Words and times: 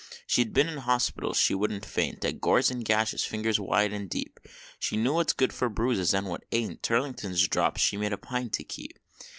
She'd 0.25 0.51
been 0.51 0.67
in 0.67 0.79
hospitals 0.79 1.37
she 1.37 1.53
wouldn't 1.53 1.85
faint 1.85 2.25
At 2.25 2.41
gores 2.41 2.71
and 2.71 2.83
gashes 2.83 3.23
fingers 3.23 3.59
wide 3.59 3.93
and 3.93 4.09
deep; 4.09 4.39
She 4.79 4.97
knew 4.97 5.13
what's 5.13 5.31
good 5.31 5.53
for 5.53 5.69
bruises 5.69 6.11
and 6.15 6.25
what 6.25 6.43
ain't 6.51 6.81
Turlington's 6.81 7.47
Drops 7.47 7.81
she 7.83 7.97
made 7.97 8.11
a 8.11 8.17
pint 8.17 8.53
to 8.53 8.63
keep. 8.63 8.97